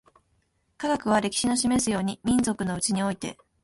[0.79, 3.37] 科学は、歴史の示すように、民族のうちにおいて